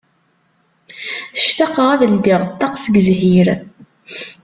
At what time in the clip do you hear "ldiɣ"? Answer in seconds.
2.13-2.41